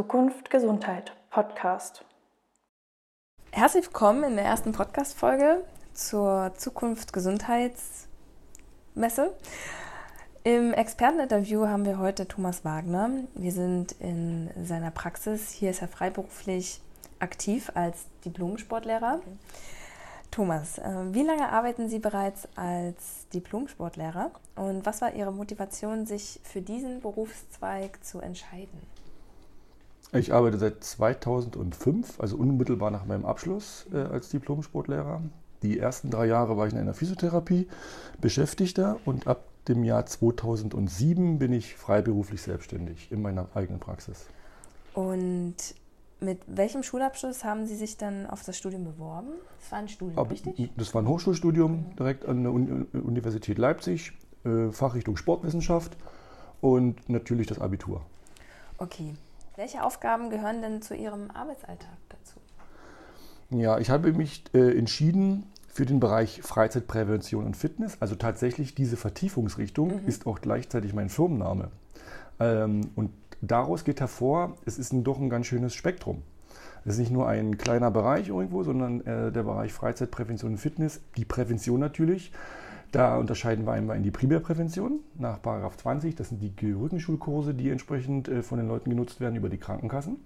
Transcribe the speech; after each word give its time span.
Zukunft 0.00 0.48
Gesundheit 0.48 1.12
Podcast. 1.28 2.06
Herzlich 3.50 3.84
willkommen 3.84 4.24
in 4.24 4.36
der 4.36 4.46
ersten 4.46 4.72
Podcast-Folge 4.72 5.62
zur 5.92 6.52
Zukunft 6.56 7.12
Gesundheitsmesse. 7.12 9.36
Im 10.42 10.72
Experteninterview 10.72 11.66
haben 11.66 11.84
wir 11.84 11.98
heute 11.98 12.26
Thomas 12.26 12.64
Wagner. 12.64 13.10
Wir 13.34 13.52
sind 13.52 13.92
in 14.00 14.48
seiner 14.64 14.90
Praxis. 14.90 15.50
Hier 15.50 15.68
ist 15.68 15.82
er 15.82 15.88
freiberuflich 15.88 16.80
aktiv 17.18 17.70
als 17.74 18.06
Diplom-Sportlehrer. 18.24 19.16
Okay. 19.16 19.36
Thomas, 20.30 20.78
äh, 20.78 21.12
wie 21.12 21.24
lange 21.24 21.50
arbeiten 21.50 21.90
Sie 21.90 21.98
bereits 21.98 22.48
als 22.56 23.28
Diplom-Sportlehrer 23.34 24.30
und 24.56 24.86
was 24.86 25.02
war 25.02 25.12
Ihre 25.12 25.32
Motivation, 25.32 26.06
sich 26.06 26.40
für 26.42 26.62
diesen 26.62 27.02
Berufszweig 27.02 28.02
zu 28.02 28.20
entscheiden? 28.20 28.80
Ich 30.12 30.32
arbeite 30.32 30.58
seit 30.58 30.82
2005, 30.82 32.18
also 32.18 32.36
unmittelbar 32.36 32.90
nach 32.90 33.06
meinem 33.06 33.24
Abschluss 33.24 33.86
äh, 33.92 33.98
als 33.98 34.28
Diplom-Sportlehrer. 34.30 35.22
Die 35.62 35.78
ersten 35.78 36.10
drei 36.10 36.26
Jahre 36.26 36.56
war 36.56 36.66
ich 36.66 36.72
in 36.72 36.78
einer 36.80 36.94
Physiotherapie 36.94 37.68
Beschäftigter 38.20 38.98
und 39.04 39.28
ab 39.28 39.44
dem 39.68 39.84
Jahr 39.84 40.06
2007 40.06 41.38
bin 41.38 41.52
ich 41.52 41.76
freiberuflich 41.76 42.42
selbstständig 42.42 43.12
in 43.12 43.22
meiner 43.22 43.46
eigenen 43.54 43.78
Praxis. 43.78 44.26
Und 44.94 45.54
mit 46.18 46.40
welchem 46.46 46.82
Schulabschluss 46.82 47.44
haben 47.44 47.66
Sie 47.66 47.76
sich 47.76 47.96
dann 47.96 48.26
auf 48.26 48.42
das 48.42 48.58
Studium 48.58 48.84
beworben? 48.84 49.28
Das 49.60 49.70
war 49.70 49.78
ein 49.78 49.88
Studium, 49.88 50.18
Aber 50.18 50.30
richtig? 50.30 50.70
Das 50.76 50.92
war 50.92 51.02
ein 51.02 51.08
Hochschulstudium 51.08 51.94
direkt 51.96 52.26
an 52.26 52.42
der 52.42 52.52
Universität 52.52 53.58
Leipzig, 53.58 54.12
äh, 54.44 54.72
Fachrichtung 54.72 55.16
Sportwissenschaft 55.16 55.96
und 56.60 57.08
natürlich 57.08 57.46
das 57.46 57.60
Abitur. 57.60 58.02
Okay. 58.78 59.14
Welche 59.60 59.84
Aufgaben 59.84 60.30
gehören 60.30 60.62
denn 60.62 60.80
zu 60.80 60.94
Ihrem 60.94 61.30
Arbeitsalltag 61.32 61.98
dazu? 62.08 62.40
Ja, 63.50 63.78
ich 63.78 63.90
habe 63.90 64.10
mich 64.14 64.42
äh, 64.54 64.78
entschieden 64.78 65.44
für 65.68 65.84
den 65.84 66.00
Bereich 66.00 66.40
Freizeitprävention 66.40 67.44
und 67.44 67.58
Fitness. 67.58 67.98
Also 68.00 68.14
tatsächlich 68.14 68.74
diese 68.74 68.96
Vertiefungsrichtung 68.96 70.00
mhm. 70.00 70.08
ist 70.08 70.26
auch 70.26 70.40
gleichzeitig 70.40 70.94
mein 70.94 71.10
Firmenname. 71.10 71.68
Ähm, 72.38 72.88
und 72.96 73.10
daraus 73.42 73.84
geht 73.84 74.00
hervor, 74.00 74.56
es 74.64 74.78
ist 74.78 74.94
ein, 74.94 75.04
doch 75.04 75.18
ein 75.18 75.28
ganz 75.28 75.44
schönes 75.44 75.74
Spektrum. 75.74 76.22
Es 76.86 76.94
ist 76.94 76.98
nicht 77.00 77.12
nur 77.12 77.28
ein 77.28 77.58
kleiner 77.58 77.90
Bereich 77.90 78.28
irgendwo, 78.28 78.62
sondern 78.62 79.02
äh, 79.02 79.30
der 79.30 79.42
Bereich 79.42 79.74
Freizeitprävention 79.74 80.52
und 80.52 80.58
Fitness, 80.58 81.02
die 81.18 81.26
Prävention 81.26 81.80
natürlich. 81.80 82.32
Da 82.92 83.16
unterscheiden 83.18 83.66
wir 83.66 83.72
einmal 83.72 83.96
in 83.96 84.02
die 84.02 84.10
Primärprävention 84.10 85.00
nach 85.16 85.38
20. 85.40 86.16
Das 86.16 86.30
sind 86.30 86.42
die 86.42 86.72
Rückenschulkurse, 86.72 87.54
die 87.54 87.70
entsprechend 87.70 88.28
äh, 88.28 88.42
von 88.42 88.58
den 88.58 88.66
Leuten 88.66 88.90
genutzt 88.90 89.20
werden 89.20 89.36
über 89.36 89.48
die 89.48 89.58
Krankenkassen. 89.58 90.16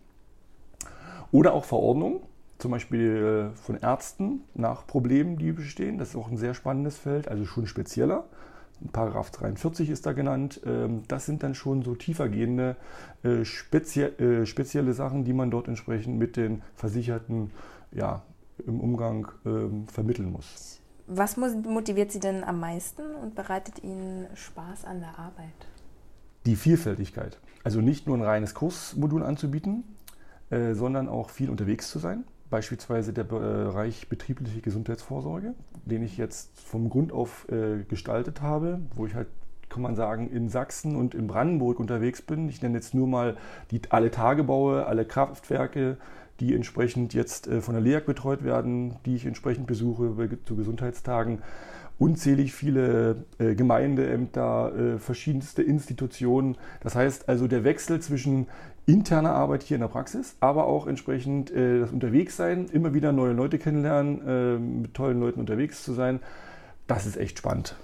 Oder 1.31 1.53
auch 1.53 1.65
Verordnungen, 1.65 2.21
zum 2.59 2.71
Beispiel 2.71 3.53
äh, 3.53 3.57
von 3.57 3.77
Ärzten 3.77 4.43
nach 4.55 4.87
Problemen, 4.87 5.37
die 5.37 5.53
bestehen. 5.53 5.99
Das 5.99 6.11
ist 6.11 6.17
auch 6.17 6.31
ein 6.31 6.39
sehr 6.39 6.55
spannendes 6.55 6.97
Feld, 6.97 7.29
also 7.29 7.45
schon 7.45 7.67
spezieller. 7.67 8.25
Paragraph 8.93 9.31
43 9.31 9.91
ist 9.91 10.07
da 10.07 10.13
genannt. 10.13 10.61
Ähm, 10.65 11.03
das 11.07 11.27
sind 11.27 11.43
dann 11.43 11.55
schon 11.55 11.83
so 11.83 11.95
tiefergehende 11.95 12.77
äh, 13.23 13.45
spezie 13.45 14.47
spezielle 14.47 14.95
Sachen, 14.95 15.25
die 15.25 15.35
man 15.35 15.51
dort 15.51 15.69
entsprechend 15.69 16.19
mit 16.19 16.37
den 16.37 16.63
Versicherten 16.75 17.51
ja, 17.93 18.23
im 18.67 18.81
Umgang 18.81 19.29
ähm, 19.45 19.87
vermitteln 19.89 20.33
muss. 20.33 20.81
Was 21.07 21.37
motiviert 21.37 22.13
Sie 22.13 22.21
denn 22.21 22.45
am 22.45 22.61
meisten 22.61 23.03
und 23.23 23.35
bereitet 23.35 23.83
Ihnen 23.83 24.27
Spaß 24.35 24.85
an 24.85 25.01
der 25.01 25.19
Arbeit? 25.19 25.53
Die 26.47 26.57
Vielfältigkeit. 26.57 27.39
Also 27.63 27.81
nicht 27.81 28.07
nur 28.07 28.17
ein 28.17 28.23
reines 28.23 28.55
Kursmodul 28.55 29.23
anzubieten, 29.23 29.85
äh, 30.51 30.75
sondern 30.75 31.09
auch 31.09 31.31
viel 31.31 31.51
unterwegs 31.51 31.91
zu 31.91 31.99
sein 31.99 32.25
beispielsweise 32.55 33.13
der 33.13 33.25
Bereich 33.25 34.09
betriebliche 34.09 34.61
Gesundheitsvorsorge, 34.61 35.55
den 35.87 36.05
ich 36.05 36.17
jetzt 36.17 36.61
vom 36.61 36.89
Grund 36.89 37.11
auf 37.11 37.49
äh, 37.51 37.83
gestaltet 37.83 38.43
habe, 38.43 38.81
wo 38.95 39.07
ich 39.07 39.15
halt, 39.17 39.27
kann 39.69 39.83
man 39.83 39.97
sagen, 39.97 40.31
in 40.31 40.49
Sachsen 40.49 40.95
und 40.95 41.17
in 41.17 41.27
Brandenburg 41.27 41.81
unterwegs 41.81 42.23
bin. 42.23 42.49
Ich 42.49 42.63
nenne 42.63 42.77
jetzt 42.77 42.95
nur 42.95 43.09
mal 43.09 43.37
die, 43.73 43.81
alle 43.89 44.13
Tagebaue, 44.13 44.87
alle 44.87 45.05
Kraftwerke, 45.05 45.97
die 46.41 46.55
entsprechend 46.55 47.15
jetzt 47.15 47.47
äh, 47.47 47.61
von 47.61 47.75
der 47.75 47.83
LEAG 47.83 48.07
betreut 48.07 48.45
werden, 48.45 48.97
die 49.07 49.17
ich 49.17 49.27
entsprechend 49.27 49.67
besuche 49.67 50.15
zu 50.45 50.57
Gesundheitstagen 50.57 51.43
unzählig 51.97 52.53
viele 52.53 53.25
äh, 53.39 53.55
Gemeindeämter, 53.55 54.75
äh, 54.75 54.99
verschiedenste 54.99 55.63
Institutionen. 55.63 56.57
Das 56.81 56.97
heißt 56.97 57.29
also 57.29 57.47
der 57.47 57.63
Wechsel 57.63 58.01
zwischen 58.01 58.49
interner 58.85 59.33
Arbeit 59.33 59.63
hier 59.63 59.77
in 59.77 59.81
der 59.81 59.89
Praxis, 59.89 60.37
aber 60.41 60.67
auch 60.67 60.87
entsprechend 60.87 61.51
das 61.51 61.91
Unterwegssein, 61.91 62.67
immer 62.67 62.93
wieder 62.93 63.13
neue 63.13 63.33
Leute 63.33 63.59
kennenlernen, 63.59 64.83
mit 64.83 64.93
tollen 64.93 65.21
Leuten 65.21 65.41
unterwegs 65.41 65.83
zu 65.83 65.95
sein, 65.95 66.21
das 66.87 67.07
ist 67.07 67.17
echt 67.17 67.39
spannend. 67.39 67.77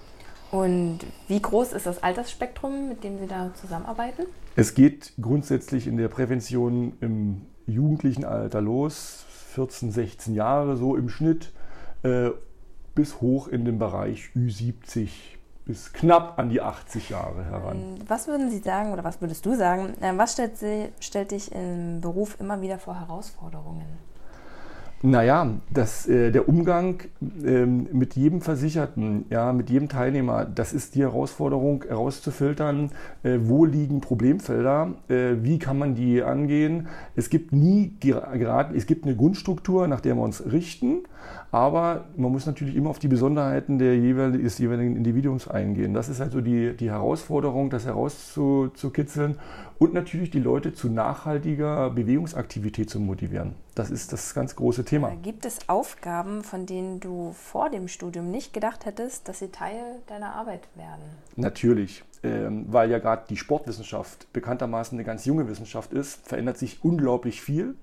Und 0.51 0.99
wie 1.29 1.41
groß 1.41 1.73
ist 1.73 1.87
das 1.87 2.03
Altersspektrum, 2.03 2.89
mit 2.89 3.05
dem 3.05 3.19
Sie 3.19 3.27
da 3.27 3.53
zusammenarbeiten? 3.55 4.25
Es 4.57 4.75
geht 4.75 5.13
grundsätzlich 5.21 5.87
in 5.87 5.97
der 5.97 6.09
Prävention 6.09 6.95
im 7.01 7.43
jugendlichen 7.71 8.25
Alter 8.25 8.61
los, 8.61 9.25
14, 9.55 9.91
16 9.91 10.35
Jahre 10.35 10.77
so 10.77 10.97
im 10.97 11.09
Schnitt. 11.09 11.53
Äh, 12.03 12.31
bis 12.95 13.21
hoch 13.21 13.49
in 13.49 13.65
den 13.65 13.79
Bereich 13.79 14.31
Ü70 14.37 15.09
bis 15.65 15.93
knapp 15.93 16.39
an 16.39 16.49
die 16.49 16.61
80 16.61 17.11
Jahre 17.11 17.45
heran. 17.45 17.77
Ähm, 17.77 17.95
was 18.09 18.27
würden 18.27 18.51
Sie 18.51 18.59
sagen 18.59 18.93
oder 18.93 19.05
was 19.05 19.21
würdest 19.21 19.47
du 19.47 19.55
sagen, 19.55 19.95
äh, 20.01 20.13
was 20.17 20.33
stellt, 20.33 20.57
Sie, 20.59 20.89
stellt 21.01 21.31
dich 21.31 21.53
im 21.53 22.01
Beruf 22.01 22.39
immer 22.41 22.61
wieder 22.61 22.79
vor 22.79 22.99
Herausforderungen? 22.99 23.87
Naja, 25.03 25.55
das, 25.73 26.07
äh, 26.07 26.31
der 26.31 26.47
Umgang 26.47 27.05
ähm, 27.43 27.89
mit 27.91 28.17
jedem 28.17 28.43
Versicherten, 28.43 29.25
ja, 29.31 29.51
mit 29.55 29.71
jedem 29.71 29.89
Teilnehmer, 29.89 30.45
das 30.45 30.75
ist 30.75 30.95
die 30.95 31.01
Herausforderung, 31.01 31.85
herauszufiltern, 31.89 32.91
äh, 33.23 33.39
wo 33.41 33.65
liegen 33.65 34.03
Problemfelder, 34.03 34.93
äh, 35.09 35.37
wie 35.41 35.59
kann 35.59 35.79
man 35.79 35.95
die 35.95 36.23
angehen. 36.23 36.89
Es 37.17 37.31
gibt 37.31 37.51
nie 37.51 37.95
gerade, 37.99 38.77
es 38.77 38.85
gibt 38.85 39.07
eine 39.07 39.17
Grundstruktur, 39.17 39.89
nach 39.89 40.03
der 40.03 40.17
wir 40.17 40.23
uns 40.23 40.45
richten, 40.53 41.05
aber 41.53 42.05
man 42.17 42.31
muss 42.31 42.47
natürlich 42.47 42.77
immer 42.77 42.91
auf 42.91 42.99
die 42.99 43.09
Besonderheiten 43.09 43.79
der 43.79 43.97
jeweiligen, 43.97 44.43
des 44.43 44.59
jeweiligen 44.59 44.97
Individuums 44.97 45.49
eingehen. 45.49 45.95
Das 45.95 46.09
ist 46.09 46.21
also 46.21 46.41
die, 46.41 46.77
die 46.77 46.91
Herausforderung, 46.91 47.71
das 47.71 47.87
herauszukitzeln 47.87 49.37
und 49.79 49.95
natürlich 49.95 50.31
die 50.31 50.41
Leute 50.41 50.73
zu 50.73 50.89
nachhaltiger 50.89 51.91
Bewegungsaktivität 51.91 52.89
zu 52.89 53.01
motivieren. 53.01 53.55
Das 53.75 53.91
ist 53.91 54.13
das 54.13 54.35
ganz 54.35 54.55
große 54.55 54.85
Thema. 54.85 55.13
Gibt 55.23 55.47
es 55.47 55.69
Aufgaben, 55.69 56.45
von 56.45 56.67
denen 56.67 57.01
du 57.01 57.33
vor 57.33 57.71
dem 57.71 57.89
Studium 57.89 58.31
nicht 58.31 58.53
gedacht 58.53 58.85
hättest, 58.85 59.29
dass 59.29 59.39
sie 59.39 59.49
Teil 59.49 59.81
deiner 60.07 60.35
Arbeit 60.35 60.69
werden? 60.77 61.03
Natürlich. 61.37 62.05
Ähm, 62.23 62.67
weil 62.69 62.91
ja 62.91 62.99
gerade 62.99 63.23
die 63.31 63.39
Sportwissenschaft 63.39 64.31
bekanntermaßen 64.35 64.97
eine 64.97 65.07
ganz 65.07 65.25
junge 65.25 65.49
Wissenschaft 65.49 65.95
ist, 65.95 66.29
verändert 66.29 66.59
sich 66.59 66.85
unglaublich 66.85 67.41
viel. 67.41 67.75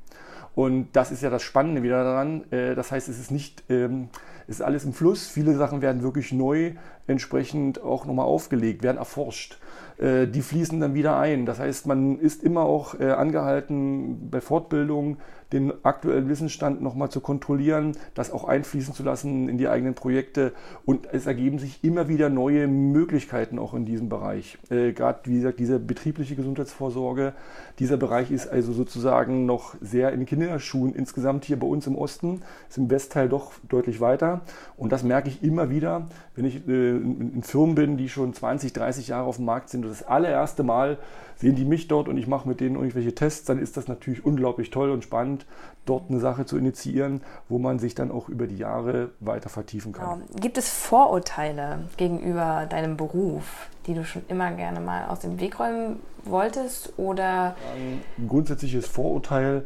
Und 0.58 0.88
das 0.94 1.12
ist 1.12 1.22
ja 1.22 1.30
das 1.30 1.44
Spannende 1.44 1.84
wieder 1.84 2.04
daran. 2.04 2.52
Äh, 2.52 2.74
das 2.74 2.92
heißt, 2.92 3.10
es 3.10 3.20
ist 3.20 3.30
nicht, 3.30 3.64
ähm, 3.70 4.10
es 4.48 4.56
ist 4.56 4.62
alles 4.62 4.86
im 4.86 4.94
Fluss. 4.94 5.28
Viele 5.28 5.56
Sachen 5.56 5.84
werden 5.84 6.02
wirklich 6.02 6.32
neu 6.32 6.72
entsprechend 7.06 7.82
auch 7.82 8.06
nochmal 8.06 8.26
aufgelegt, 8.26 8.82
werden 8.82 8.98
erforscht. 8.98 9.60
Äh, 9.98 10.28
die 10.28 10.42
fließen 10.42 10.80
dann 10.80 10.94
wieder 10.94 11.18
ein. 11.18 11.46
Das 11.46 11.60
heißt, 11.60 11.88
man 11.88 12.20
ist 12.20 12.44
immer 12.44 12.62
auch 12.62 13.00
äh, 13.00 13.12
angehalten, 13.12 14.30
bei 14.30 14.42
Fortbildung 14.42 15.18
den 15.54 15.74
aktuellen 15.86 16.28
Wissensstand 16.28 16.82
nochmal 16.82 17.10
zu 17.10 17.22
kontrollieren, 17.22 17.94
das 18.14 18.32
auch 18.32 18.44
einfließen 18.44 18.94
zu 18.94 19.02
lassen 19.04 19.48
in 19.48 19.58
die 19.58 19.70
eigenen 19.70 19.94
Projekte. 19.94 20.52
Und 20.86 21.08
es 21.14 21.26
ergeben 21.26 21.58
sich 21.58 21.84
immer 21.86 22.10
wieder 22.10 22.30
neue 22.30 22.68
Möglichkeiten 22.68 23.58
auch 23.58 23.74
in 23.74 23.86
diesem 23.86 24.10
Bereich. 24.10 24.58
Gerade, 24.68 25.20
wie 25.24 25.38
gesagt, 25.38 25.62
diese 25.62 25.80
betriebliche 25.80 26.36
Gesundheitsvorsorge, 26.36 27.32
dieser 27.80 27.96
Bereich 27.96 28.30
ist 28.30 28.48
also 28.48 28.74
sozusagen 28.74 29.46
noch 29.46 29.76
sehr 29.80 30.07
in 30.14 30.26
Kinderschuhen 30.26 30.94
insgesamt 30.94 31.46
hier 31.46 31.60
bei 31.60 31.68
uns 31.68 31.88
im 31.88 31.96
Osten, 31.96 32.42
ist 32.70 32.78
im 32.78 32.90
Westteil 32.90 33.30
doch 33.30 33.52
deutlich 33.68 34.02
weiter. 34.02 34.42
Und 34.78 34.92
das 34.92 35.04
merke 35.04 35.30
ich 35.30 35.44
immer 35.44 35.70
wieder, 35.70 36.08
wenn 36.36 36.46
ich 36.46 36.68
äh, 36.68 36.98
in, 36.98 37.44
Firmen 37.44 37.76
bin, 37.76 37.98
die 37.98 38.10
schon 38.10 38.34
20, 38.34 38.74
30 38.74 39.10
Jahre 39.10 39.28
auf 39.28 39.38
dem 39.38 39.46
Markt 39.46 39.70
sind 39.70 39.86
das 39.86 40.04
allererste 40.04 40.64
Mal 40.64 40.98
sehen 41.38 41.56
die 41.56 41.66
mich 41.66 41.88
dort 41.88 42.08
und 42.08 42.18
ich 42.18 42.28
mache 42.28 42.48
mit 42.48 42.60
denen 42.60 42.76
irgendwelche 42.76 43.14
Tests, 43.14 43.46
dann 43.46 43.60
ist 43.60 43.78
das 43.78 43.88
natürlich 43.88 44.26
unglaublich 44.26 44.70
toll 44.72 44.90
und 44.90 45.04
spannend, 45.04 45.46
dort 45.86 46.10
eine 46.10 46.20
Sache 46.20 46.46
zu 46.46 46.58
initiieren, 46.58 47.22
wo 47.48 47.60
man 47.60 47.80
sich 47.80 47.96
dann 47.96 48.12
auch 48.12 48.28
über 48.28 48.48
die 48.48 48.58
Jahre 48.58 49.12
weiter 49.20 49.50
vertiefen 49.50 49.94
kann. 49.94 50.20
Genau. 50.28 50.40
Gibt 50.42 50.58
es 50.58 50.70
Vorurteile 50.70 51.80
gegenüber 51.96 52.66
deinem 52.70 52.98
Beruf, 52.98 53.70
die 53.86 53.94
du 53.94 54.04
schon 54.04 54.24
immer 54.28 54.52
gerne 54.52 54.80
mal 54.80 55.06
aus 55.08 55.20
dem 55.20 55.40
Weg 55.40 55.60
räumen 55.60 56.00
wolltest? 56.26 56.94
Oder? 56.98 57.56
Ein 57.76 58.28
grundsätzliches 58.28 58.88
Vorurteil 58.88 59.66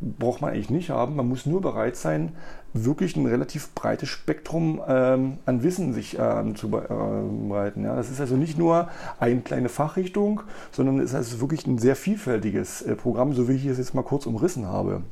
braucht 0.00 0.40
man 0.40 0.50
eigentlich 0.50 0.70
nicht 0.70 0.90
haben. 0.90 1.16
Man 1.16 1.28
muss 1.28 1.46
nur 1.46 1.60
bereit 1.60 1.96
sein, 1.96 2.32
wirklich 2.72 3.16
ein 3.16 3.26
relativ 3.26 3.72
breites 3.74 4.08
Spektrum 4.08 4.80
ähm, 4.86 5.38
an 5.46 5.62
Wissen 5.62 5.92
sich 5.92 6.18
ähm, 6.18 6.56
zu 6.56 6.68
bereiten. 6.68 7.84
Ja, 7.84 7.94
das 7.94 8.10
ist 8.10 8.20
also 8.20 8.36
nicht 8.36 8.58
nur 8.58 8.88
eine 9.20 9.40
kleine 9.40 9.68
Fachrichtung, 9.68 10.42
sondern 10.72 10.98
es 10.98 11.10
ist 11.10 11.14
also 11.14 11.40
wirklich 11.40 11.66
ein 11.66 11.78
sehr 11.78 11.96
vielfältiges 11.96 12.82
äh, 12.82 12.96
Programm, 12.96 13.32
so 13.32 13.48
wie 13.48 13.54
ich 13.54 13.66
es 13.66 13.78
jetzt 13.78 13.94
mal 13.94 14.02
kurz 14.02 14.26
umrissen 14.26 14.66
habe. 14.66 14.98
Mhm. 14.98 15.02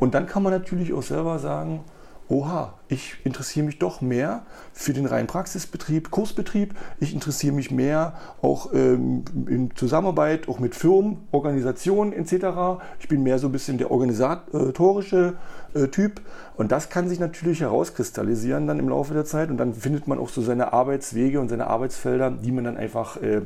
Und 0.00 0.14
dann 0.14 0.26
kann 0.26 0.42
man 0.42 0.52
natürlich 0.52 0.92
auch 0.92 1.02
selber 1.02 1.38
sagen, 1.38 1.80
oha, 2.32 2.72
ich 2.88 3.16
interessiere 3.24 3.66
mich 3.66 3.78
doch 3.78 4.00
mehr 4.00 4.42
für 4.72 4.94
den 4.94 5.04
reinen 5.04 5.26
Praxisbetrieb, 5.26 6.10
Kursbetrieb. 6.10 6.74
Ich 6.98 7.12
interessiere 7.12 7.54
mich 7.54 7.70
mehr 7.70 8.14
auch 8.40 8.72
ähm, 8.72 9.24
in 9.46 9.70
Zusammenarbeit, 9.76 10.48
auch 10.48 10.58
mit 10.58 10.74
Firmen, 10.74 11.18
Organisationen 11.30 12.12
etc. 12.14 12.80
Ich 13.00 13.08
bin 13.08 13.22
mehr 13.22 13.38
so 13.38 13.48
ein 13.48 13.52
bisschen 13.52 13.76
der 13.76 13.90
organisatorische 13.90 15.34
äh, 15.74 15.88
Typ. 15.88 16.22
Und 16.56 16.72
das 16.72 16.88
kann 16.88 17.08
sich 17.08 17.20
natürlich 17.20 17.60
herauskristallisieren 17.60 18.66
dann 18.66 18.78
im 18.78 18.88
Laufe 18.88 19.12
der 19.12 19.26
Zeit. 19.26 19.50
Und 19.50 19.58
dann 19.58 19.74
findet 19.74 20.08
man 20.08 20.18
auch 20.18 20.30
so 20.30 20.40
seine 20.40 20.72
Arbeitswege 20.72 21.38
und 21.38 21.50
seine 21.50 21.66
Arbeitsfelder, 21.66 22.30
die 22.30 22.50
man 22.50 22.64
dann 22.64 22.78
einfach 22.78 23.18
äh, 23.18 23.42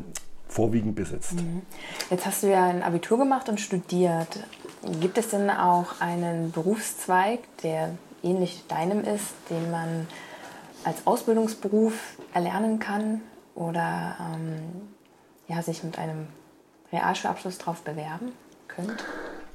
vorwiegend 0.48 0.94
besitzt. 0.94 1.34
Mhm. 1.34 1.62
Jetzt 2.08 2.24
hast 2.24 2.44
du 2.44 2.50
ja 2.50 2.64
ein 2.66 2.84
Abitur 2.84 3.18
gemacht 3.18 3.48
und 3.48 3.60
studiert. 3.60 4.38
Gibt 5.00 5.18
es 5.18 5.30
denn 5.30 5.50
auch 5.50 6.00
einen 6.00 6.52
Berufszweig, 6.52 7.40
der 7.64 7.96
ähnlich 8.26 8.64
deinem 8.68 9.02
ist, 9.02 9.34
den 9.50 9.70
man 9.70 10.06
als 10.84 11.06
Ausbildungsberuf 11.06 12.18
erlernen 12.34 12.78
kann 12.78 13.20
oder 13.54 14.16
ähm, 14.20 14.88
ja, 15.48 15.62
sich 15.62 15.82
mit 15.82 15.98
einem 15.98 16.26
Realschulabschluss 16.92 17.58
darauf 17.58 17.82
bewerben 17.82 18.32
könnte? 18.68 19.04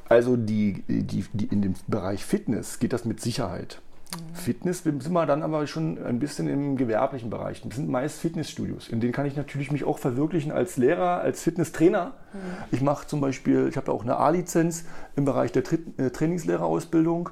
Also 0.09 0.35
die, 0.35 0.83
die, 0.87 1.25
die, 1.31 1.45
in 1.45 1.61
dem 1.61 1.75
Bereich 1.87 2.25
Fitness 2.25 2.79
geht 2.79 2.91
das 2.91 3.05
mit 3.05 3.21
Sicherheit. 3.21 3.81
Mhm. 4.13 4.35
Fitness 4.35 4.83
sind 4.83 5.09
wir 5.11 5.25
dann 5.25 5.41
aber 5.41 5.65
schon 5.67 6.03
ein 6.03 6.19
bisschen 6.19 6.47
im 6.47 6.75
gewerblichen 6.75 7.29
Bereich. 7.29 7.61
Das 7.61 7.75
sind 7.75 7.87
meist 7.87 8.19
Fitnessstudios. 8.19 8.89
In 8.89 8.99
denen 8.99 9.13
kann 9.13 9.25
ich 9.25 9.37
natürlich 9.37 9.71
mich 9.71 9.85
auch 9.85 9.99
verwirklichen 9.99 10.51
als 10.51 10.75
Lehrer, 10.75 11.21
als 11.21 11.41
Fitnesstrainer. 11.41 12.07
Mhm. 12.33 12.39
Ich 12.71 12.81
mache 12.81 13.07
zum 13.07 13.21
Beispiel, 13.21 13.67
ich 13.69 13.77
habe 13.77 13.91
auch 13.91 14.03
eine 14.03 14.17
A-Lizenz 14.17 14.83
im 15.15 15.23
Bereich 15.23 15.53
der 15.53 15.63
Tra 15.63 15.77
äh, 15.97 16.09
Trainingslehrerausbildung 16.09 17.29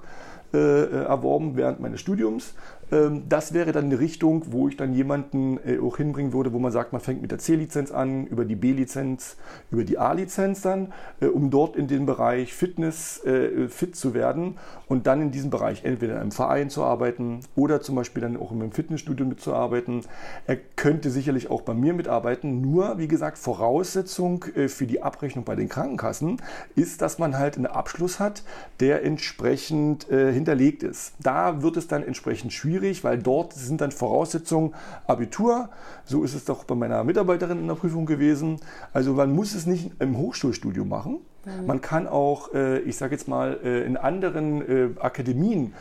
erworben 0.58 1.56
während 1.56 1.80
meines 1.80 2.02
Studiums. 2.02 2.54
Ähm, 2.92 3.24
das 3.30 3.54
wäre 3.54 3.72
dann 3.72 3.86
eine 3.86 4.00
Richtung, 4.00 4.46
wo 4.52 4.68
ich 4.68 4.78
dann 4.78 4.94
jemanden 4.94 5.60
äh, 5.66 5.80
auch 5.80 5.98
hinbringen 5.98 6.34
würde, 6.34 6.54
wo 6.54 6.60
man 6.60 6.72
sagt, 6.72 6.92
man 6.92 7.02
fängt 7.02 7.22
mit 7.22 7.32
der 7.32 7.40
C-Lizenz 7.40 7.92
an, 7.92 8.28
über 8.28 8.46
die 8.46 8.56
B-Lizenz, 8.56 9.38
über 9.72 9.84
die 9.84 9.98
A-Lizenz 9.98 10.62
dann, 10.62 10.94
äh, 11.20 11.28
um 11.28 11.50
dort 11.50 11.76
in 11.76 11.88
den 11.88 12.06
Bereich 12.06 12.54
Fitness 12.54 13.24
äh, 13.26 13.68
fit 13.68 13.96
zu 13.96 14.14
werden 14.14 14.58
und 14.88 15.08
dann 15.08 15.22
in 15.22 15.32
diesem 15.32 15.50
Bereich 15.50 15.86
entweder 15.86 16.14
in 16.14 16.20
einem 16.20 16.32
Verein 16.32 16.70
zu 16.70 16.84
arbeiten 16.84 17.42
oder 17.56 17.82
zum 17.82 17.96
Beispiel 17.96 18.22
dann 18.22 18.38
auch 18.38 18.52
im 18.52 18.72
Fitnessstudio 18.72 19.26
mitzuarbeiten. 19.26 20.02
Er 20.48 20.58
könnte 20.76 21.10
sicherlich 21.10 21.50
auch 21.50 21.62
bei 21.62 21.74
mir 21.74 21.94
mitarbeiten, 21.94 22.62
nur 22.62 22.98
wie 22.98 23.08
gesagt, 23.08 23.38
Voraussetzung 23.38 24.46
für 24.68 24.86
die 24.86 25.02
Abrechnung 25.02 25.46
bei 25.46 25.56
den 25.56 25.70
Krankenkassen 25.70 26.42
ist, 26.76 27.02
dass 27.02 27.20
man 27.20 27.38
halt 27.38 27.58
einen 27.58 27.68
Abschluss 27.68 28.20
hat, 28.20 28.44
der 28.80 29.04
entsprechend 29.04 30.06
hinterlegt 30.10 30.84
ist. 30.84 31.14
Da 31.22 31.62
wird 31.62 31.78
es 31.78 31.88
dann 31.88 32.04
entsprechend 32.04 32.54
schwierig 32.54 32.79
schwierig, 32.80 33.04
weil 33.04 33.18
dort 33.18 33.54
sind 33.54 33.82
dann 33.82 33.92
Voraussetzungen 33.92 34.74
Abitur. 35.08 35.70
So 36.06 36.24
ist 36.24 36.34
es 36.34 36.46
doch 36.46 36.64
bei 36.64 36.76
meiner 36.76 37.04
Mitarbeiterin 37.04 37.60
in 37.60 37.68
der 37.68 37.76
Prüfung 37.76 38.06
gewesen. 38.06 38.60
Also 38.94 39.14
man 39.14 39.34
muss 39.34 39.54
es 39.54 39.66
nicht 39.66 39.92
im 40.00 40.18
Hochschulstudium 40.18 40.88
machen. 40.88 41.20
Mhm. 41.46 41.66
Man 41.66 41.82
kann 41.82 42.08
auch, 42.08 42.54
äh, 42.54 42.80
ich 42.80 42.98
sage 42.98 43.16
jetzt 43.16 43.28
mal, 43.28 43.60
äh, 43.64 43.84
in 43.86 43.98
anderen 43.98 44.62
äh, 44.62 45.00
Akademien 45.00 45.74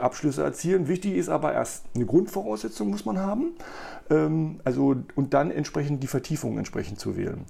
Abschlüsse 0.00 0.42
erzielen. 0.42 0.88
Wichtig 0.88 1.14
ist 1.14 1.28
aber 1.28 1.52
erst 1.52 1.84
eine 1.94 2.06
Grundvoraussetzung 2.06 2.90
muss 2.90 3.04
man 3.04 3.18
haben. 3.18 3.52
Ähm, 4.10 4.60
also 4.64 4.96
und 5.14 5.34
dann 5.34 5.50
entsprechend 5.50 6.02
die 6.02 6.06
Vertiefung 6.06 6.58
entsprechend 6.58 6.98
zu 6.98 7.16
wählen. 7.16 7.44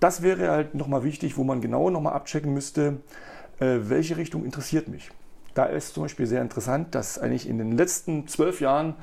Das 0.00 0.22
wäre 0.22 0.50
halt 0.50 0.74
nochmal 0.74 1.04
wichtig, 1.04 1.36
wo 1.36 1.44
man 1.44 1.60
genau 1.60 1.90
nochmal 1.90 2.14
abchecken 2.14 2.52
müsste, 2.52 2.98
welche 3.60 4.16
Richtung 4.16 4.44
interessiert 4.44 4.86
mich. 4.86 5.10
Da 5.54 5.64
ist 5.64 5.94
zum 5.94 6.04
Beispiel 6.04 6.26
sehr 6.26 6.42
interessant, 6.42 6.94
dass 6.94 7.18
eigentlich 7.18 7.48
in 7.48 7.58
den 7.58 7.72
letzten 7.72 8.28
zwölf 8.28 8.60
Jahren 8.60 8.94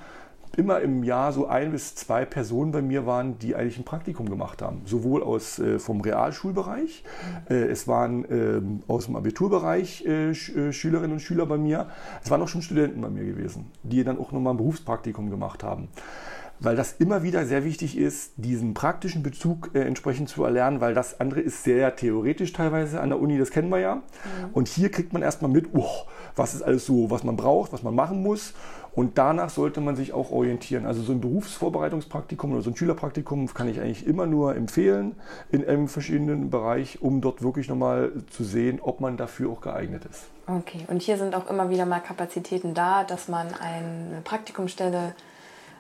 immer 0.58 0.80
im 0.80 1.04
Jahr 1.04 1.34
so 1.34 1.48
ein 1.48 1.72
bis 1.72 1.96
zwei 1.96 2.26
Personen 2.26 2.72
bei 2.72 2.82
mir 2.82 3.06
waren, 3.06 3.38
die 3.40 3.56
eigentlich 3.56 3.78
ein 3.78 3.84
Praktikum 3.84 4.30
gemacht 4.30 4.62
haben. 4.62 4.82
Sowohl 4.86 5.24
aus, 5.24 5.60
äh, 5.60 5.80
vom 5.80 6.02
Realschulbereich, 6.02 7.04
äh, 7.50 7.56
es 7.56 7.88
waren 7.88 8.26
äh, 8.26 8.62
aus 8.92 9.06
dem 9.06 9.16
Abiturbereich 9.16 10.06
äh, 10.06 10.30
äh, 10.30 10.72
Schülerinnen 10.72 11.14
und 11.14 11.20
Schüler 11.20 11.46
bei 11.46 11.58
mir, 11.58 11.88
es 12.24 12.32
waren 12.32 12.42
auch 12.42 12.48
schon 12.48 12.62
Studenten 12.62 13.02
bei 13.02 13.10
mir 13.10 13.26
gewesen, 13.26 13.72
die 13.84 14.04
dann 14.04 14.18
auch 14.18 14.32
nochmal 14.32 14.54
ein 14.54 14.58
Berufspraktikum 14.58 15.30
gemacht 15.30 15.64
haben 15.64 15.90
weil 16.60 16.76
das 16.76 16.94
immer 16.94 17.24
wieder 17.24 17.46
sehr 17.46 17.66
wichtig 17.66 17.98
ist, 17.98 18.34
diesen 18.38 18.74
praktischen 18.74 19.24
Bezug 19.24 19.72
äh, 19.74 19.82
entsprechend 19.82 20.30
zu 20.30 20.44
erlernen, 20.44 20.82
weil 20.82 20.94
das 20.94 21.20
andere 21.20 21.42
ist 21.42 21.64
sehr 21.64 21.96
theoretisch 21.96 22.54
teilweise 22.54 23.02
an 23.02 23.10
der 23.10 23.20
Uni, 23.20 23.38
das 23.38 23.52
kennen 23.52 23.70
wir 23.70 23.80
ja. 23.80 23.96
Mhm. 23.96 24.02
Und 24.54 24.68
hier 24.68 24.90
kriegt 24.90 25.14
man 25.14 25.22
erstmal 25.22 25.52
mit, 25.52 25.70
oh, 25.74 25.90
was 26.36 26.54
ist 26.54 26.62
alles 26.62 26.86
so, 26.86 27.10
was 27.10 27.24
man 27.24 27.36
braucht, 27.36 27.74
was 27.74 27.84
man 27.84 27.96
machen 27.96 28.22
muss. 28.22 28.54
Und 28.94 29.18
danach 29.18 29.50
sollte 29.50 29.82
man 29.82 29.98
sich 29.98 30.14
auch 30.14 30.32
orientieren. 30.32 30.86
Also 30.86 31.02
so 31.02 31.12
ein 31.12 31.20
Berufsvorbereitungspraktikum 31.20 32.54
oder 32.54 32.62
so 32.62 32.70
ein 32.70 32.78
Schülerpraktikum 32.78 33.54
kann 33.54 33.68
ich 33.68 33.82
eigentlich 33.82 34.08
immer 34.08 34.26
nur 34.26 34.56
empfehlen 34.56 35.16
in 35.52 35.68
einem 35.68 35.90
verschiedenen 35.90 36.50
Bereich, 36.50 37.02
um 37.02 37.20
dort 37.20 37.42
wirklich 37.42 37.68
nochmal 37.68 38.14
zu 38.30 38.46
sehen, 38.46 38.80
ob 38.82 39.02
man 39.02 39.18
dafür 39.18 39.52
auch 39.52 39.60
geeignet 39.60 40.06
ist. 40.10 40.24
Okay, 40.48 40.86
und 40.88 41.02
hier 41.02 41.18
sind 41.18 41.36
auch 41.36 41.50
immer 41.50 41.70
wieder 41.70 41.86
mal 41.86 42.00
Kapazitäten 42.00 42.74
da, 42.74 43.04
dass 43.04 43.28
man 43.28 43.48
eine 43.60 44.22
Praktikumsstelle 44.24 45.14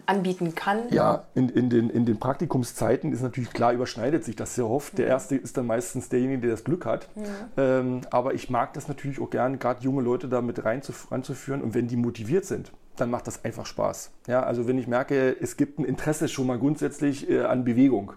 anbieten 0.07 0.55
kann. 0.55 0.89
Ja, 0.89 1.25
in, 1.35 1.49
in, 1.49 1.69
den, 1.69 1.89
in 1.89 2.05
den 2.05 2.19
Praktikumszeiten 2.19 3.11
ist 3.11 3.21
natürlich 3.21 3.51
klar, 3.51 3.73
überschneidet 3.73 4.23
sich 4.23 4.35
das 4.35 4.55
sehr 4.55 4.67
oft. 4.67 4.97
Der 4.97 5.07
Erste 5.07 5.35
ist 5.35 5.57
dann 5.57 5.67
meistens 5.67 6.09
derjenige, 6.09 6.41
der 6.41 6.51
das 6.51 6.63
Glück 6.63 6.85
hat. 6.85 7.09
Ja. 7.15 7.79
Ähm, 7.79 8.01
aber 8.11 8.33
ich 8.33 8.49
mag 8.49 8.73
das 8.73 8.87
natürlich 8.87 9.19
auch 9.19 9.29
gern, 9.29 9.59
gerade 9.59 9.83
junge 9.83 10.01
Leute 10.01 10.27
da 10.27 10.41
mit 10.41 10.63
reinzuführen. 10.65 11.61
Und 11.61 11.73
wenn 11.73 11.87
die 11.87 11.97
motiviert 11.97 12.45
sind, 12.45 12.71
dann 12.95 13.09
macht 13.09 13.27
das 13.27 13.43
einfach 13.43 13.65
Spaß. 13.65 14.11
Ja, 14.27 14.43
also 14.43 14.67
wenn 14.67 14.77
ich 14.77 14.87
merke, 14.87 15.35
es 15.39 15.57
gibt 15.57 15.79
ein 15.79 15.85
Interesse 15.85 16.27
schon 16.27 16.47
mal 16.47 16.57
grundsätzlich 16.57 17.29
äh, 17.29 17.41
an 17.41 17.65
Bewegung 17.65 18.13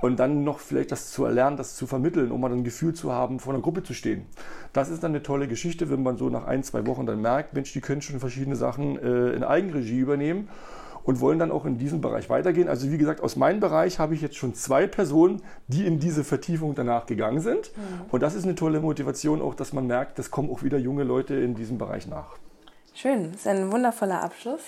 und 0.00 0.18
dann 0.18 0.44
noch 0.44 0.58
vielleicht 0.58 0.92
das 0.92 1.10
zu 1.10 1.24
erlernen, 1.24 1.56
das 1.56 1.76
zu 1.76 1.86
vermitteln, 1.86 2.30
um 2.30 2.40
mal 2.40 2.52
ein 2.52 2.64
Gefühl 2.64 2.94
zu 2.94 3.12
haben, 3.12 3.40
vor 3.40 3.54
einer 3.54 3.62
Gruppe 3.62 3.82
zu 3.82 3.94
stehen. 3.94 4.26
Das 4.72 4.88
ist 4.88 5.02
dann 5.02 5.12
eine 5.12 5.22
tolle 5.22 5.48
Geschichte, 5.48 5.90
wenn 5.90 6.02
man 6.02 6.16
so 6.16 6.28
nach 6.28 6.44
ein, 6.44 6.62
zwei 6.62 6.86
Wochen 6.86 7.06
dann 7.06 7.20
merkt, 7.20 7.54
Mensch, 7.54 7.72
die 7.72 7.80
können 7.80 8.02
schon 8.02 8.20
verschiedene 8.20 8.56
Sachen 8.56 8.98
äh, 8.98 9.30
in 9.30 9.42
Eigenregie 9.42 9.98
übernehmen 9.98 10.48
und 11.04 11.20
wollen 11.20 11.38
dann 11.38 11.52
auch 11.52 11.64
in 11.66 11.78
diesem 11.78 12.00
Bereich 12.00 12.28
weitergehen. 12.30 12.68
Also 12.68 12.90
wie 12.90 12.98
gesagt, 12.98 13.22
aus 13.22 13.36
meinem 13.36 13.60
Bereich 13.60 13.98
habe 13.98 14.14
ich 14.14 14.22
jetzt 14.22 14.36
schon 14.36 14.54
zwei 14.54 14.86
Personen, 14.86 15.42
die 15.68 15.86
in 15.86 16.00
diese 16.00 16.24
Vertiefung 16.24 16.74
danach 16.74 17.06
gegangen 17.06 17.40
sind. 17.40 17.70
Mhm. 17.76 18.06
Und 18.10 18.22
das 18.22 18.34
ist 18.34 18.44
eine 18.44 18.54
tolle 18.54 18.80
Motivation, 18.80 19.42
auch 19.42 19.54
dass 19.54 19.72
man 19.72 19.86
merkt, 19.86 20.18
es 20.18 20.30
kommen 20.30 20.50
auch 20.50 20.62
wieder 20.62 20.78
junge 20.78 21.04
Leute 21.04 21.34
in 21.34 21.54
diesem 21.54 21.78
Bereich 21.78 22.06
nach. 22.06 22.36
Schön, 22.94 23.32
das 23.32 23.42
ist 23.42 23.46
ein 23.48 23.70
wundervoller 23.70 24.22
Abschluss. 24.22 24.60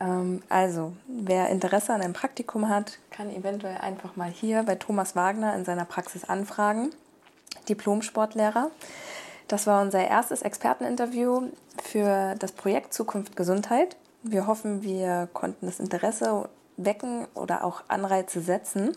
Ähm, 0.00 0.42
also, 0.48 0.92
wer 1.08 1.48
Interesse 1.48 1.92
an 1.92 2.02
einem 2.02 2.12
Praktikum 2.12 2.68
hat, 2.68 2.98
kann 3.10 3.30
eventuell 3.34 3.78
einfach 3.78 4.16
mal 4.16 4.28
hier 4.28 4.62
bei 4.64 4.74
Thomas 4.74 5.16
Wagner 5.16 5.54
in 5.54 5.64
seiner 5.64 5.84
Praxis 5.84 6.24
anfragen. 6.24 6.90
Diplom-Sportlehrer. 7.68 8.70
Das 9.48 9.66
war 9.66 9.80
unser 9.80 10.06
erstes 10.06 10.42
Experteninterview 10.42 11.48
für 11.82 12.34
das 12.38 12.52
Projekt 12.52 12.92
Zukunft 12.92 13.36
Gesundheit. 13.36 13.96
Wir 14.28 14.48
hoffen, 14.48 14.82
wir 14.82 15.28
konnten 15.32 15.66
das 15.66 15.78
Interesse 15.78 16.48
wecken 16.76 17.28
oder 17.34 17.64
auch 17.64 17.84
Anreize 17.86 18.40
setzen. 18.40 18.96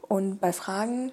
Und 0.00 0.40
bei 0.40 0.52
Fragen 0.54 1.10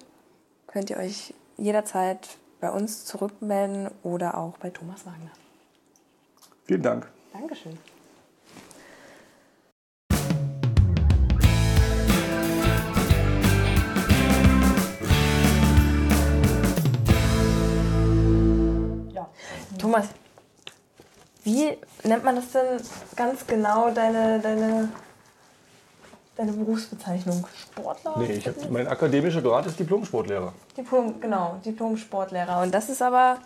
könnt 0.66 0.88
ihr 0.88 0.96
euch 0.96 1.34
jederzeit 1.58 2.38
bei 2.60 2.70
uns 2.70 3.04
zurückmelden 3.04 3.90
oder 4.02 4.38
auch 4.38 4.56
bei 4.56 4.70
Thomas 4.70 5.04
Wagner. 5.04 5.30
Vielen 6.64 6.82
Dank. 6.82 7.06
Dankeschön. 7.34 7.78
Ja. 19.12 19.28
Thomas, 19.78 20.08
wie 21.48 21.78
nennt 22.06 22.24
man 22.24 22.36
das 22.36 22.52
denn 22.52 22.78
ganz 23.16 23.46
genau, 23.46 23.90
deine, 23.90 24.38
deine, 24.38 24.90
deine 26.36 26.52
Berufsbezeichnung? 26.52 27.46
Sportler? 27.56 28.16
Nee, 28.18 28.32
ich 28.32 28.46
hab, 28.46 28.70
mein 28.70 28.86
akademischer 28.86 29.40
Grad 29.40 29.64
ist 29.64 29.80
Diplom-Sportlehrer. 29.80 30.52
Diplom, 30.76 31.18
genau, 31.20 31.58
Diplom-Sportlehrer. 31.64 32.60
Und 32.62 32.74
das 32.74 32.90
ist 32.90 33.00
aber. 33.00 33.38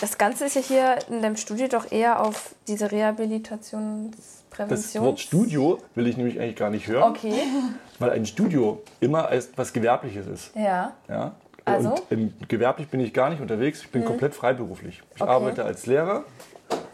Das 0.00 0.18
Ganze 0.18 0.46
ist 0.46 0.56
ja 0.56 0.62
hier 0.62 0.98
in 1.08 1.22
deinem 1.22 1.36
Studio 1.36 1.68
doch 1.68 1.92
eher 1.92 2.24
auf 2.24 2.54
diese 2.66 2.90
Rehabilitationsprävention. 2.90 4.68
Das 4.68 5.00
Wort 5.00 5.20
Studio 5.20 5.78
will 5.94 6.08
ich 6.08 6.16
nämlich 6.16 6.40
eigentlich 6.40 6.56
gar 6.56 6.70
nicht 6.70 6.88
hören. 6.88 7.12
Okay. 7.12 7.34
Weil 8.00 8.10
ein 8.10 8.26
Studio 8.26 8.82
immer 8.98 9.28
als 9.28 9.50
was 9.54 9.72
Gewerbliches 9.72 10.26
ist. 10.26 10.56
Ja. 10.56 10.94
ja? 11.06 11.34
Also? 11.74 11.90
Und 11.90 12.02
ähm, 12.10 12.34
gewerblich 12.48 12.88
bin 12.88 13.00
ich 13.00 13.12
gar 13.12 13.30
nicht 13.30 13.40
unterwegs. 13.40 13.80
Ich 13.82 13.90
bin 13.90 14.04
komplett 14.04 14.34
freiberuflich. 14.34 15.02
Ich 15.14 15.20
Okay. 15.22 15.30
arbeite 15.30 15.64
als 15.64 15.86
Lehrer 15.86 16.24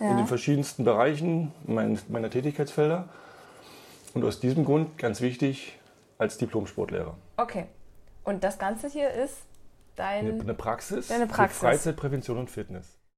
in 0.00 0.06
Ja. 0.09 0.16
den 0.16 0.26
verschiedensten 0.26 0.85
Bereichen 0.85 1.52
mein, 1.66 1.99
meiner 2.09 2.30
Tätigkeitsfelder. 2.30 3.09
Und 4.14 4.25
aus 4.25 4.40
diesem 4.40 4.64
Grund, 4.64 4.97
ganz 4.99 5.21
wichtig, 5.21 5.78
als 6.18 6.38
Diplom-Sportlehrer. 6.38 7.14
Okay. 7.37 7.66
Und 8.25 8.42
das 8.45 8.59
Ganze 8.59 8.88
hier 8.88 9.11
ist 9.11 9.37
Eine, 9.99 10.30
dein. 10.30 10.40
eine 10.40 10.54
Praxis 10.54 11.09
Deine 11.09 11.26
Praxis. 11.26 11.59
für 11.59 11.66
Freizeitprävention 11.66 12.38
und 12.38 12.50
Fitness. 12.50 12.96